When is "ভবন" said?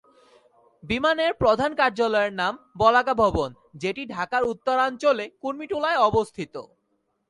3.15-3.49